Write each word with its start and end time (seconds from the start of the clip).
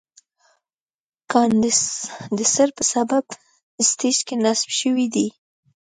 کاندنسر 1.31 2.69
په 2.77 2.83
سب 2.91 3.07
سټیج 3.89 4.17
کې 4.27 4.35
نصب 4.43 4.69
شوی 4.79 5.05
دی. 5.15 5.27